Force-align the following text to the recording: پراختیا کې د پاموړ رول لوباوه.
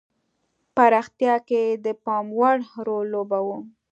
پراختیا 0.75 1.35
کې 1.47 1.63
د 1.85 1.87
پاموړ 2.03 2.55
رول 2.85 3.05
لوباوه. 3.13 3.57